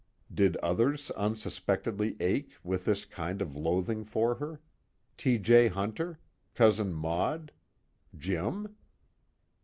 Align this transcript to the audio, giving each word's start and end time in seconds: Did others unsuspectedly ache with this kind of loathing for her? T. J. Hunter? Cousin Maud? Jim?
Did 0.33 0.57
others 0.63 1.11
unsuspectedly 1.11 2.17
ache 2.19 2.53
with 2.63 2.85
this 2.85 3.05
kind 3.05 3.39
of 3.39 3.55
loathing 3.55 4.03
for 4.03 4.33
her? 4.33 4.59
T. 5.15 5.37
J. 5.37 5.67
Hunter? 5.67 6.17
Cousin 6.55 6.91
Maud? 6.91 7.51
Jim? 8.17 8.75